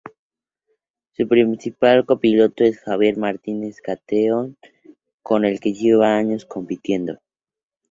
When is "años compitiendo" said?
6.15-7.19